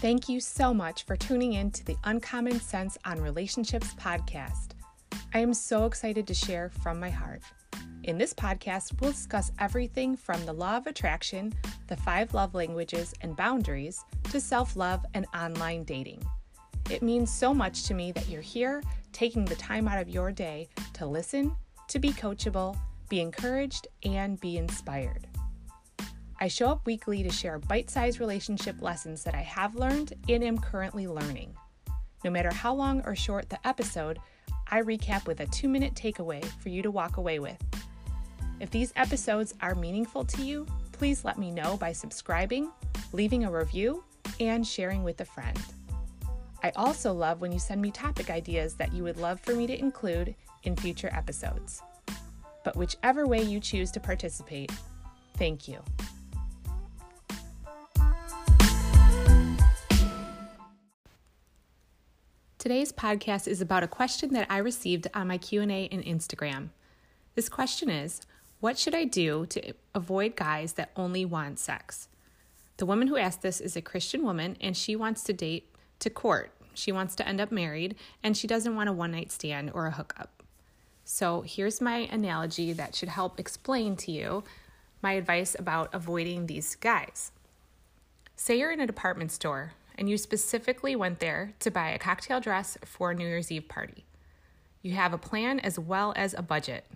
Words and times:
Thank 0.00 0.28
you 0.28 0.38
so 0.38 0.72
much 0.72 1.02
for 1.06 1.16
tuning 1.16 1.54
in 1.54 1.72
to 1.72 1.84
the 1.84 1.96
Uncommon 2.04 2.60
Sense 2.60 2.96
on 3.04 3.20
Relationships 3.20 3.94
podcast. 3.94 4.68
I 5.34 5.40
am 5.40 5.52
so 5.52 5.86
excited 5.86 6.24
to 6.28 6.34
share 6.34 6.68
from 6.68 7.00
my 7.00 7.10
heart. 7.10 7.42
In 8.04 8.16
this 8.16 8.32
podcast, 8.32 9.00
we'll 9.00 9.10
discuss 9.10 9.50
everything 9.58 10.16
from 10.16 10.46
the 10.46 10.52
law 10.52 10.76
of 10.76 10.86
attraction, 10.86 11.52
the 11.88 11.96
five 11.96 12.32
love 12.32 12.54
languages 12.54 13.12
and 13.22 13.34
boundaries, 13.36 14.04
to 14.30 14.40
self 14.40 14.76
love 14.76 15.04
and 15.14 15.26
online 15.34 15.82
dating. 15.82 16.24
It 16.88 17.02
means 17.02 17.28
so 17.28 17.52
much 17.52 17.82
to 17.88 17.94
me 17.94 18.12
that 18.12 18.28
you're 18.28 18.40
here 18.40 18.84
taking 19.12 19.44
the 19.44 19.56
time 19.56 19.88
out 19.88 20.00
of 20.00 20.08
your 20.08 20.30
day 20.30 20.68
to 20.92 21.06
listen, 21.06 21.56
to 21.88 21.98
be 21.98 22.10
coachable, 22.10 22.78
be 23.08 23.20
encouraged, 23.20 23.88
and 24.04 24.38
be 24.38 24.58
inspired. 24.58 25.26
I 26.40 26.46
show 26.46 26.68
up 26.68 26.86
weekly 26.86 27.24
to 27.24 27.30
share 27.30 27.58
bite 27.58 27.90
sized 27.90 28.20
relationship 28.20 28.80
lessons 28.80 29.24
that 29.24 29.34
I 29.34 29.40
have 29.40 29.74
learned 29.74 30.14
and 30.28 30.44
am 30.44 30.58
currently 30.58 31.08
learning. 31.08 31.56
No 32.24 32.30
matter 32.30 32.52
how 32.52 32.74
long 32.74 33.02
or 33.06 33.16
short 33.16 33.48
the 33.50 33.66
episode, 33.66 34.20
I 34.68 34.82
recap 34.82 35.26
with 35.26 35.40
a 35.40 35.46
two 35.46 35.68
minute 35.68 35.94
takeaway 35.94 36.44
for 36.44 36.68
you 36.68 36.80
to 36.82 36.92
walk 36.92 37.16
away 37.16 37.40
with. 37.40 37.60
If 38.60 38.70
these 38.70 38.92
episodes 38.94 39.54
are 39.60 39.74
meaningful 39.74 40.24
to 40.26 40.42
you, 40.42 40.66
please 40.92 41.24
let 41.24 41.38
me 41.38 41.50
know 41.50 41.76
by 41.76 41.92
subscribing, 41.92 42.70
leaving 43.12 43.44
a 43.44 43.50
review, 43.50 44.04
and 44.38 44.66
sharing 44.66 45.02
with 45.02 45.20
a 45.20 45.24
friend. 45.24 45.58
I 46.62 46.70
also 46.76 47.12
love 47.12 47.40
when 47.40 47.50
you 47.52 47.58
send 47.58 47.80
me 47.80 47.90
topic 47.90 48.30
ideas 48.30 48.74
that 48.74 48.92
you 48.92 49.02
would 49.02 49.16
love 49.16 49.40
for 49.40 49.54
me 49.54 49.66
to 49.66 49.78
include 49.78 50.34
in 50.64 50.76
future 50.76 51.10
episodes. 51.12 51.82
But 52.64 52.76
whichever 52.76 53.26
way 53.26 53.42
you 53.42 53.58
choose 53.58 53.90
to 53.92 54.00
participate, 54.00 54.72
thank 55.36 55.66
you. 55.66 55.82
Today's 62.68 62.92
podcast 62.92 63.48
is 63.48 63.62
about 63.62 63.82
a 63.82 63.88
question 63.88 64.34
that 64.34 64.46
I 64.50 64.58
received 64.58 65.06
on 65.14 65.28
my 65.28 65.38
Q&A 65.38 65.84
in 65.84 66.02
Instagram. 66.02 66.68
This 67.34 67.48
question 67.48 67.88
is, 67.88 68.20
what 68.60 68.76
should 68.76 68.94
I 68.94 69.04
do 69.04 69.46
to 69.46 69.72
avoid 69.94 70.36
guys 70.36 70.74
that 70.74 70.90
only 70.94 71.24
want 71.24 71.58
sex? 71.58 72.08
The 72.76 72.84
woman 72.84 73.08
who 73.08 73.16
asked 73.16 73.40
this 73.40 73.62
is 73.62 73.74
a 73.74 73.80
Christian 73.80 74.22
woman 74.22 74.58
and 74.60 74.76
she 74.76 74.94
wants 74.96 75.24
to 75.24 75.32
date 75.32 75.74
to 76.00 76.10
court. 76.10 76.52
She 76.74 76.92
wants 76.92 77.14
to 77.14 77.26
end 77.26 77.40
up 77.40 77.50
married 77.50 77.96
and 78.22 78.36
she 78.36 78.46
doesn't 78.46 78.76
want 78.76 78.90
a 78.90 78.92
one 78.92 79.12
night 79.12 79.32
stand 79.32 79.70
or 79.72 79.86
a 79.86 79.92
hookup. 79.92 80.42
So 81.06 81.40
here's 81.46 81.80
my 81.80 82.00
analogy 82.12 82.74
that 82.74 82.94
should 82.94 83.08
help 83.08 83.40
explain 83.40 83.96
to 83.96 84.12
you 84.12 84.44
my 85.00 85.12
advice 85.12 85.56
about 85.58 85.94
avoiding 85.94 86.48
these 86.48 86.74
guys. 86.74 87.32
Say 88.36 88.58
you're 88.58 88.72
in 88.72 88.80
a 88.80 88.86
department 88.86 89.32
store 89.32 89.72
and 89.98 90.08
you 90.08 90.16
specifically 90.16 90.96
went 90.96 91.18
there 91.18 91.54
to 91.58 91.70
buy 91.70 91.90
a 91.90 91.98
cocktail 91.98 92.40
dress 92.40 92.78
for 92.84 93.10
a 93.10 93.14
New 93.14 93.26
Year's 93.26 93.50
Eve 93.50 93.68
party. 93.68 94.06
You 94.80 94.92
have 94.92 95.12
a 95.12 95.18
plan 95.18 95.58
as 95.58 95.78
well 95.78 96.14
as 96.16 96.32
a 96.32 96.42
budget. 96.42 96.86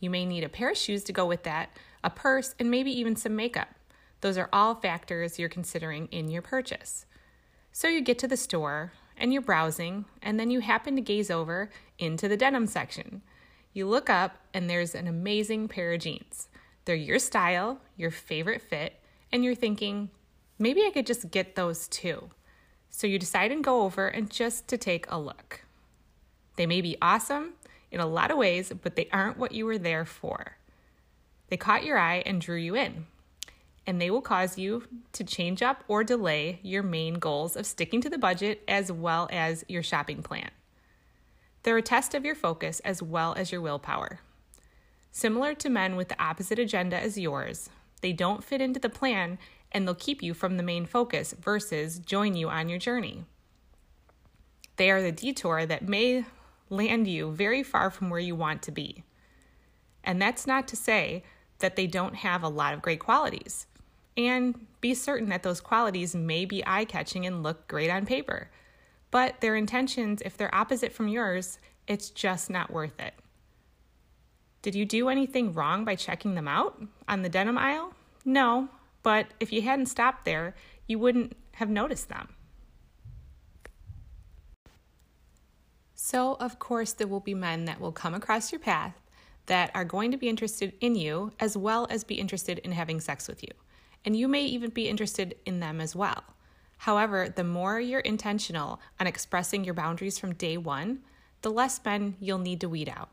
You 0.00 0.10
may 0.10 0.26
need 0.26 0.44
a 0.44 0.48
pair 0.48 0.70
of 0.70 0.76
shoes 0.76 1.04
to 1.04 1.12
go 1.12 1.24
with 1.24 1.44
that, 1.44 1.70
a 2.02 2.10
purse, 2.10 2.54
and 2.58 2.70
maybe 2.70 2.90
even 2.90 3.16
some 3.16 3.36
makeup. 3.36 3.68
Those 4.20 4.36
are 4.36 4.48
all 4.52 4.74
factors 4.74 5.38
you're 5.38 5.48
considering 5.48 6.08
in 6.10 6.28
your 6.28 6.42
purchase. 6.42 7.06
So 7.70 7.88
you 7.88 8.00
get 8.00 8.18
to 8.18 8.28
the 8.28 8.36
store 8.36 8.92
and 9.16 9.32
you're 9.32 9.40
browsing, 9.40 10.04
and 10.20 10.38
then 10.38 10.50
you 10.50 10.60
happen 10.60 10.96
to 10.96 11.00
gaze 11.00 11.30
over 11.30 11.70
into 11.98 12.28
the 12.28 12.36
denim 12.36 12.66
section. 12.66 13.22
You 13.72 13.86
look 13.86 14.10
up, 14.10 14.36
and 14.52 14.68
there's 14.68 14.94
an 14.94 15.06
amazing 15.06 15.68
pair 15.68 15.92
of 15.92 16.00
jeans. 16.00 16.48
They're 16.84 16.96
your 16.96 17.18
style, 17.18 17.80
your 17.96 18.10
favorite 18.10 18.62
fit, 18.62 19.00
and 19.32 19.44
you're 19.44 19.54
thinking, 19.54 20.10
maybe 20.58 20.84
I 20.84 20.90
could 20.90 21.06
just 21.06 21.30
get 21.30 21.54
those 21.54 21.88
too. 21.88 22.30
So 22.90 23.06
you 23.06 23.18
decide 23.18 23.52
and 23.52 23.62
go 23.62 23.82
over 23.82 24.08
and 24.08 24.30
just 24.30 24.68
to 24.68 24.78
take 24.78 25.06
a 25.08 25.18
look. 25.18 25.62
They 26.56 26.66
may 26.66 26.80
be 26.80 26.96
awesome 27.02 27.52
in 27.90 28.00
a 28.00 28.06
lot 28.06 28.30
of 28.30 28.38
ways, 28.38 28.72
but 28.82 28.96
they 28.96 29.08
aren't 29.12 29.38
what 29.38 29.52
you 29.52 29.66
were 29.66 29.78
there 29.78 30.04
for. 30.04 30.56
They 31.48 31.56
caught 31.56 31.84
your 31.84 31.98
eye 31.98 32.22
and 32.26 32.40
drew 32.40 32.56
you 32.56 32.74
in, 32.74 33.06
and 33.86 34.00
they 34.00 34.10
will 34.10 34.22
cause 34.22 34.58
you 34.58 34.84
to 35.12 35.22
change 35.22 35.62
up 35.62 35.84
or 35.86 36.02
delay 36.02 36.58
your 36.62 36.82
main 36.82 37.14
goals 37.14 37.56
of 37.56 37.66
sticking 37.66 38.00
to 38.00 38.10
the 38.10 38.18
budget 38.18 38.62
as 38.66 38.90
well 38.90 39.28
as 39.30 39.64
your 39.68 39.82
shopping 39.82 40.22
plan. 40.22 40.50
They're 41.62 41.76
a 41.76 41.82
test 41.82 42.14
of 42.14 42.24
your 42.24 42.34
focus 42.34 42.80
as 42.80 43.02
well 43.02 43.34
as 43.36 43.52
your 43.52 43.60
willpower. 43.60 44.20
Similar 45.12 45.54
to 45.54 45.68
men 45.68 45.96
with 45.96 46.08
the 46.08 46.22
opposite 46.22 46.58
agenda 46.58 47.00
as 47.00 47.18
yours, 47.18 47.70
they 48.02 48.12
don't 48.12 48.44
fit 48.44 48.60
into 48.60 48.80
the 48.80 48.88
plan 48.88 49.38
and 49.76 49.86
they'll 49.86 49.94
keep 49.94 50.22
you 50.22 50.32
from 50.32 50.56
the 50.56 50.62
main 50.62 50.86
focus 50.86 51.34
versus 51.38 51.98
join 51.98 52.34
you 52.34 52.48
on 52.48 52.70
your 52.70 52.78
journey. 52.78 53.26
They 54.76 54.90
are 54.90 55.02
the 55.02 55.12
detour 55.12 55.66
that 55.66 55.86
may 55.86 56.24
land 56.70 57.06
you 57.06 57.30
very 57.30 57.62
far 57.62 57.90
from 57.90 58.08
where 58.08 58.18
you 58.18 58.34
want 58.34 58.62
to 58.62 58.70
be. 58.70 59.04
And 60.02 60.20
that's 60.20 60.46
not 60.46 60.66
to 60.68 60.76
say 60.76 61.24
that 61.58 61.76
they 61.76 61.86
don't 61.86 62.14
have 62.14 62.42
a 62.42 62.48
lot 62.48 62.72
of 62.72 62.80
great 62.80 63.00
qualities. 63.00 63.66
And 64.16 64.66
be 64.80 64.94
certain 64.94 65.28
that 65.28 65.42
those 65.42 65.60
qualities 65.60 66.16
may 66.16 66.46
be 66.46 66.66
eye 66.66 66.86
catching 66.86 67.26
and 67.26 67.42
look 67.42 67.68
great 67.68 67.90
on 67.90 68.06
paper. 68.06 68.48
But 69.10 69.42
their 69.42 69.56
intentions, 69.56 70.22
if 70.24 70.38
they're 70.38 70.54
opposite 70.54 70.94
from 70.94 71.08
yours, 71.08 71.58
it's 71.86 72.08
just 72.08 72.48
not 72.48 72.70
worth 72.70 72.98
it. 72.98 73.12
Did 74.62 74.74
you 74.74 74.86
do 74.86 75.10
anything 75.10 75.52
wrong 75.52 75.84
by 75.84 75.96
checking 75.96 76.34
them 76.34 76.48
out 76.48 76.82
on 77.06 77.20
the 77.20 77.28
denim 77.28 77.58
aisle? 77.58 77.92
No, 78.24 78.70
but 79.06 79.28
if 79.38 79.52
you 79.52 79.62
hadn't 79.62 79.86
stopped 79.86 80.24
there, 80.24 80.56
you 80.88 80.98
wouldn't 80.98 81.36
have 81.52 81.70
noticed 81.70 82.08
them. 82.08 82.30
So, 85.94 86.34
of 86.40 86.58
course, 86.58 86.92
there 86.92 87.06
will 87.06 87.20
be 87.20 87.32
men 87.32 87.66
that 87.66 87.80
will 87.80 87.92
come 87.92 88.14
across 88.14 88.50
your 88.50 88.58
path 88.58 89.00
that 89.46 89.70
are 89.76 89.84
going 89.84 90.10
to 90.10 90.16
be 90.16 90.28
interested 90.28 90.72
in 90.80 90.96
you 90.96 91.30
as 91.38 91.56
well 91.56 91.86
as 91.88 92.02
be 92.02 92.16
interested 92.16 92.58
in 92.58 92.72
having 92.72 93.00
sex 93.00 93.28
with 93.28 93.44
you. 93.44 93.52
And 94.04 94.16
you 94.16 94.26
may 94.26 94.44
even 94.44 94.70
be 94.70 94.88
interested 94.88 95.36
in 95.46 95.60
them 95.60 95.80
as 95.80 95.94
well. 95.94 96.24
However, 96.78 97.28
the 97.28 97.44
more 97.44 97.78
you're 97.78 98.00
intentional 98.00 98.80
on 98.98 99.06
expressing 99.06 99.62
your 99.62 99.74
boundaries 99.74 100.18
from 100.18 100.34
day 100.34 100.56
one, 100.56 101.02
the 101.42 101.52
less 101.52 101.80
men 101.84 102.16
you'll 102.18 102.38
need 102.38 102.60
to 102.60 102.68
weed 102.68 102.88
out. 102.88 103.10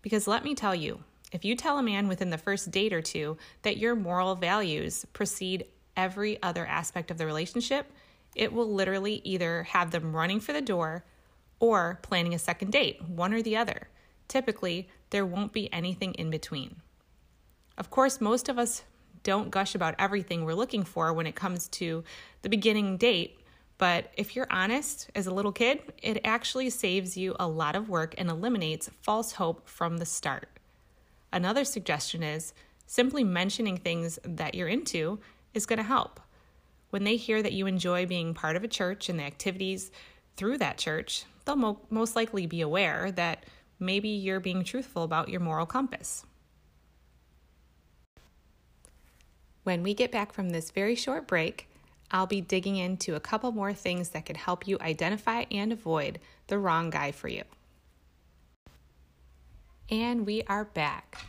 Because 0.00 0.28
let 0.28 0.44
me 0.44 0.54
tell 0.54 0.76
you, 0.76 1.02
if 1.32 1.44
you 1.44 1.56
tell 1.56 1.78
a 1.78 1.82
man 1.82 2.08
within 2.08 2.30
the 2.30 2.38
first 2.38 2.70
date 2.70 2.92
or 2.92 3.02
two 3.02 3.36
that 3.62 3.78
your 3.78 3.94
moral 3.94 4.34
values 4.34 5.04
precede 5.12 5.66
every 5.96 6.40
other 6.42 6.66
aspect 6.66 7.10
of 7.10 7.18
the 7.18 7.26
relationship, 7.26 7.90
it 8.34 8.52
will 8.52 8.72
literally 8.72 9.20
either 9.24 9.64
have 9.64 9.90
them 9.90 10.14
running 10.14 10.40
for 10.40 10.52
the 10.52 10.60
door 10.60 11.04
or 11.58 11.98
planning 12.02 12.34
a 12.34 12.38
second 12.38 12.70
date, 12.70 13.02
one 13.08 13.32
or 13.32 13.42
the 13.42 13.56
other. 13.56 13.88
Typically, 14.28 14.88
there 15.10 15.26
won't 15.26 15.52
be 15.52 15.72
anything 15.72 16.14
in 16.14 16.30
between. 16.30 16.76
Of 17.78 17.90
course, 17.90 18.20
most 18.20 18.48
of 18.48 18.58
us 18.58 18.82
don't 19.22 19.50
gush 19.50 19.74
about 19.74 19.94
everything 19.98 20.44
we're 20.44 20.54
looking 20.54 20.84
for 20.84 21.12
when 21.12 21.26
it 21.26 21.34
comes 21.34 21.68
to 21.68 22.04
the 22.42 22.48
beginning 22.48 22.96
date, 22.96 23.40
but 23.78 24.12
if 24.16 24.36
you're 24.36 24.46
honest 24.50 25.10
as 25.14 25.26
a 25.26 25.34
little 25.34 25.52
kid, 25.52 25.80
it 26.02 26.20
actually 26.24 26.70
saves 26.70 27.16
you 27.16 27.34
a 27.38 27.48
lot 27.48 27.76
of 27.76 27.88
work 27.88 28.14
and 28.16 28.30
eliminates 28.30 28.88
false 29.02 29.32
hope 29.32 29.68
from 29.68 29.98
the 29.98 30.06
start. 30.06 30.55
Another 31.32 31.64
suggestion 31.64 32.22
is 32.22 32.54
simply 32.86 33.24
mentioning 33.24 33.76
things 33.76 34.18
that 34.24 34.54
you're 34.54 34.68
into 34.68 35.18
is 35.54 35.66
going 35.66 35.78
to 35.78 35.82
help. 35.82 36.20
When 36.90 37.04
they 37.04 37.16
hear 37.16 37.42
that 37.42 37.52
you 37.52 37.66
enjoy 37.66 38.06
being 38.06 38.32
part 38.32 38.56
of 38.56 38.64
a 38.64 38.68
church 38.68 39.08
and 39.08 39.18
the 39.18 39.24
activities 39.24 39.90
through 40.36 40.58
that 40.58 40.78
church, 40.78 41.24
they'll 41.44 41.56
mo- 41.56 41.80
most 41.90 42.14
likely 42.14 42.46
be 42.46 42.60
aware 42.60 43.10
that 43.12 43.44
maybe 43.78 44.08
you're 44.08 44.40
being 44.40 44.64
truthful 44.64 45.02
about 45.02 45.28
your 45.28 45.40
moral 45.40 45.66
compass. 45.66 46.24
When 49.64 49.82
we 49.82 49.94
get 49.94 50.12
back 50.12 50.32
from 50.32 50.50
this 50.50 50.70
very 50.70 50.94
short 50.94 51.26
break, 51.26 51.68
I'll 52.10 52.28
be 52.28 52.40
digging 52.40 52.76
into 52.76 53.16
a 53.16 53.20
couple 53.20 53.50
more 53.50 53.74
things 53.74 54.10
that 54.10 54.24
could 54.24 54.36
help 54.36 54.68
you 54.68 54.78
identify 54.80 55.44
and 55.50 55.72
avoid 55.72 56.20
the 56.46 56.58
wrong 56.58 56.88
guy 56.90 57.10
for 57.10 57.26
you. 57.26 57.42
And 59.90 60.26
we 60.26 60.42
are 60.48 60.64
back. 60.64 61.26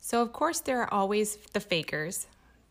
So, 0.00 0.22
of 0.22 0.32
course, 0.32 0.60
there 0.60 0.80
are 0.80 0.92
always 0.92 1.36
the 1.52 1.60
fakers. 1.60 2.26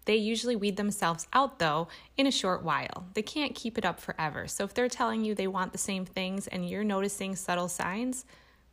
They 0.06 0.16
usually 0.16 0.56
weed 0.56 0.78
themselves 0.78 1.28
out, 1.32 1.60
though, 1.60 1.90
in 2.18 2.26
a 2.26 2.32
short 2.32 2.64
while. 2.64 3.06
They 3.14 3.22
can't 3.22 3.54
keep 3.54 3.78
it 3.78 3.86
up 3.86 4.00
forever. 4.00 4.48
So, 4.48 4.64
if 4.64 4.74
they're 4.74 4.90
telling 4.90 5.24
you 5.24 5.36
they 5.36 5.46
want 5.46 5.74
the 5.74 5.78
same 5.78 6.06
things 6.06 6.48
and 6.48 6.68
you're 6.68 6.84
noticing 6.84 7.36
subtle 7.36 7.68
signs, 7.68 8.26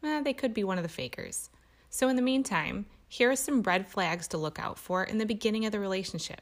eh, 0.02 0.22
they 0.22 0.32
could 0.32 0.54
be 0.54 0.64
one 0.64 0.78
of 0.78 0.84
the 0.84 0.88
fakers. 0.88 1.50
So, 1.90 2.08
in 2.08 2.16
the 2.16 2.22
meantime, 2.22 2.86
here 3.08 3.30
are 3.30 3.36
some 3.36 3.60
red 3.60 3.86
flags 3.86 4.26
to 4.28 4.38
look 4.38 4.58
out 4.58 4.78
for 4.78 5.04
in 5.04 5.18
the 5.18 5.26
beginning 5.26 5.66
of 5.66 5.72
the 5.72 5.80
relationship. 5.80 6.40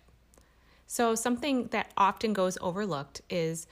So, 0.87 1.17
something 1.17 1.67
that 1.69 1.91
often 1.97 2.33
goes 2.33 2.57
overlooked 2.61 3.23
is 3.29 3.67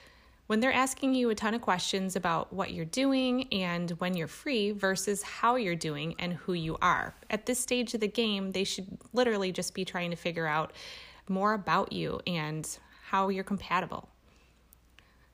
when 0.47 0.61
they're 0.61 0.73
asking 0.73 1.15
you 1.15 1.31
a 1.31 1.35
ton 1.35 1.55
of 1.55 1.63
questions 1.63 2.17
about 2.17 2.53
what 2.53 2.73
you're 2.73 2.85
doing 2.85 3.49
and 3.53 3.91
when 3.93 4.15
you're 4.15 4.29
free 4.29 4.73
versus 4.73 5.23
how 5.23 5.57
you're 5.57 5.75
doing 5.75 6.15
and 6.19 6.35
who 6.35 6.53
you 6.53 6.77
are. 6.83 7.15
At 7.31 7.47
this 7.47 7.59
stage 7.59 7.95
of 7.95 8.01
the 8.01 8.09
game, 8.09 8.53
they 8.53 8.65
should 8.65 8.99
literally 9.13 9.53
just 9.53 9.75
be 9.75 9.85
trying 9.85 10.11
to 10.11 10.17
figure 10.17 10.47
out 10.47 10.73
more 11.29 11.55
about 11.55 11.93
you 11.93 12.21
and 12.27 12.69
how 13.07 13.29
you're 13.29 13.45
compatible. 13.45 14.09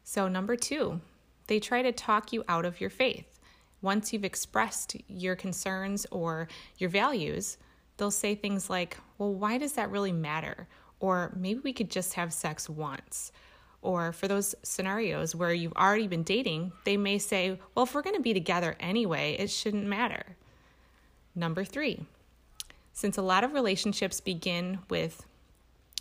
So, 0.04 0.28
number 0.28 0.54
two, 0.56 1.00
they 1.48 1.58
try 1.58 1.82
to 1.82 1.92
talk 1.92 2.32
you 2.32 2.44
out 2.48 2.64
of 2.64 2.80
your 2.80 2.90
faith. 2.90 3.40
Once 3.82 4.12
you've 4.12 4.24
expressed 4.24 4.96
your 5.08 5.34
concerns 5.34 6.06
or 6.10 6.46
your 6.78 6.90
values, 6.90 7.58
they'll 7.96 8.10
say 8.10 8.34
things 8.34 8.70
like, 8.70 8.96
Well, 9.18 9.34
why 9.34 9.58
does 9.58 9.72
that 9.72 9.90
really 9.90 10.12
matter? 10.12 10.68
Or 11.00 11.32
maybe 11.36 11.60
we 11.60 11.72
could 11.72 11.90
just 11.90 12.14
have 12.14 12.32
sex 12.32 12.68
once. 12.68 13.32
Or 13.82 14.12
for 14.12 14.28
those 14.28 14.54
scenarios 14.62 15.34
where 15.34 15.54
you've 15.54 15.72
already 15.72 16.06
been 16.06 16.22
dating, 16.22 16.72
they 16.84 16.96
may 16.96 17.18
say, 17.18 17.58
Well, 17.74 17.84
if 17.84 17.94
we're 17.94 18.02
going 18.02 18.16
to 18.16 18.22
be 18.22 18.34
together 18.34 18.76
anyway, 18.78 19.36
it 19.38 19.50
shouldn't 19.50 19.86
matter. 19.86 20.36
Number 21.34 21.64
three, 21.64 22.04
since 22.92 23.16
a 23.16 23.22
lot 23.22 23.44
of 23.44 23.54
relationships 23.54 24.20
begin 24.20 24.80
with 24.90 25.24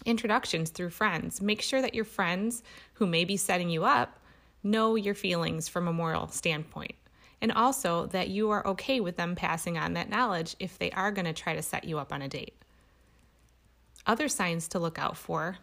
introductions 0.06 0.70
through 0.70 0.90
friends, 0.90 1.42
make 1.42 1.62
sure 1.62 1.82
that 1.82 1.94
your 1.94 2.06
friends 2.06 2.64
who 2.96 3.06
may 3.06 3.24
be 3.24 3.38
setting 3.38 3.70
you 3.70 3.86
up 3.86 4.20
know 4.64 4.96
your 4.96 5.16
feelings 5.16 5.68
from 5.68 5.88
a 5.88 5.94
moral 5.94 6.28
standpoint. 6.28 6.96
And 7.42 7.54
also 7.54 8.08
that 8.08 8.28
you 8.28 8.50
are 8.50 8.68
okay 8.68 9.00
with 9.00 9.16
them 9.16 9.36
passing 9.36 9.78
on 9.78 9.94
that 9.94 10.10
knowledge 10.10 10.58
if 10.60 10.78
they 10.78 10.92
are 10.92 11.12
going 11.12 11.26
to 11.26 11.34
try 11.34 11.56
to 11.56 11.62
set 11.62 11.86
you 11.86 11.98
up 11.98 12.12
on 12.12 12.22
a 12.22 12.28
date. 12.28 12.56
Other 14.06 14.28
signs 14.28 14.68
to 14.70 14.80
look 14.80 15.00
out 15.00 15.16
for 15.16 15.58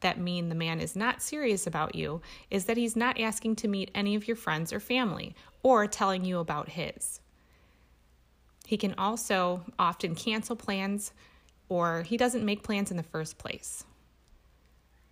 that 0.00 0.18
mean 0.20 0.48
the 0.48 0.54
man 0.54 0.80
is 0.80 0.94
not 0.94 1.22
serious 1.22 1.66
about 1.66 1.94
you 1.94 2.20
is 2.50 2.66
that 2.66 2.76
he's 2.76 2.96
not 2.96 3.20
asking 3.20 3.56
to 3.56 3.68
meet 3.68 3.90
any 3.94 4.14
of 4.14 4.28
your 4.28 4.36
friends 4.36 4.72
or 4.72 4.80
family 4.80 5.34
or 5.62 5.86
telling 5.86 6.24
you 6.24 6.38
about 6.38 6.68
his. 6.70 7.20
He 8.66 8.76
can 8.76 8.94
also 8.98 9.64
often 9.78 10.14
cancel 10.14 10.56
plans 10.56 11.12
or 11.68 12.02
he 12.02 12.16
doesn't 12.16 12.44
make 12.44 12.62
plans 12.62 12.90
in 12.90 12.96
the 12.96 13.02
first 13.02 13.38
place. 13.38 13.84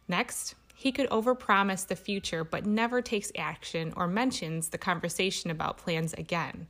Next, 0.06 0.54
he 0.74 0.92
could 0.92 1.08
overpromise 1.08 1.86
the 1.86 1.96
future 1.96 2.44
but 2.44 2.66
never 2.66 3.00
takes 3.00 3.32
action 3.36 3.92
or 3.96 4.06
mentions 4.06 4.68
the 4.68 4.78
conversation 4.78 5.50
about 5.50 5.78
plans 5.78 6.12
again. 6.14 6.66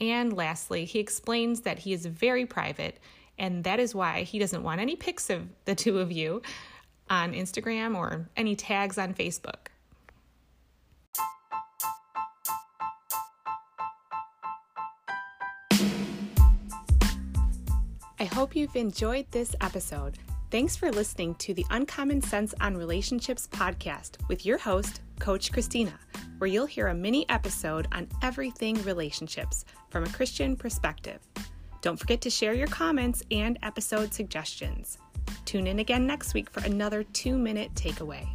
And 0.00 0.32
lastly, 0.32 0.84
he 0.84 0.98
explains 0.98 1.62
that 1.62 1.80
he 1.80 1.92
is 1.92 2.04
very 2.06 2.46
private 2.46 2.98
and 3.38 3.64
that 3.64 3.80
is 3.80 3.94
why 3.94 4.22
he 4.22 4.38
doesn't 4.38 4.62
want 4.62 4.80
any 4.80 4.96
pics 4.96 5.30
of 5.30 5.46
the 5.66 5.74
two 5.74 5.98
of 5.98 6.10
you 6.10 6.42
on 7.08 7.32
Instagram 7.32 7.96
or 7.96 8.28
any 8.36 8.56
tags 8.56 8.98
on 8.98 9.14
Facebook. 9.14 9.68
I 18.18 18.24
hope 18.24 18.56
you've 18.56 18.76
enjoyed 18.76 19.26
this 19.30 19.54
episode. 19.60 20.18
Thanks 20.50 20.74
for 20.74 20.90
listening 20.90 21.34
to 21.36 21.52
the 21.52 21.66
Uncommon 21.70 22.22
Sense 22.22 22.54
on 22.60 22.76
Relationships 22.76 23.48
podcast 23.50 24.16
with 24.28 24.46
your 24.46 24.58
host, 24.58 25.00
Coach 25.18 25.52
Christina, 25.52 25.92
where 26.38 26.48
you'll 26.48 26.66
hear 26.66 26.86
a 26.86 26.94
mini 26.94 27.28
episode 27.28 27.88
on 27.92 28.08
everything 28.22 28.82
relationships 28.84 29.64
from 29.90 30.04
a 30.04 30.08
Christian 30.08 30.56
perspective. 30.56 31.20
Don't 31.82 31.98
forget 31.98 32.20
to 32.22 32.30
share 32.30 32.54
your 32.54 32.68
comments 32.68 33.22
and 33.30 33.58
episode 33.62 34.14
suggestions. 34.14 34.98
Tune 35.46 35.68
in 35.68 35.78
again 35.78 36.08
next 36.08 36.34
week 36.34 36.50
for 36.50 36.60
another 36.64 37.04
two 37.04 37.38
minute 37.38 37.72
takeaway. 37.74 38.26